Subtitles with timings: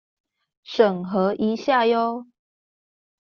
[0.65, 2.25] 審核一下唷！